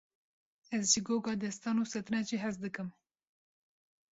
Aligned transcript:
Ez 0.77 0.85
ji 0.93 1.01
goga 1.09 1.33
destan 1.43 1.75
û 1.81 1.83
şetrencê 1.91 2.37
hez 2.43 2.55
dikim. 2.63 2.89